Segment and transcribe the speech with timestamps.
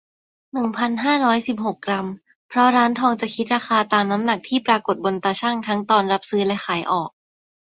[0.53, 2.07] หนึ่งพันห้าร้อยสิบหก กรัม
[2.47, 7.09] เพราะร้านทองจะคิดราคาตามน้ำหนักที่ปรากฏบนตาชั่งทั้งตอนรับซื้อและขายออก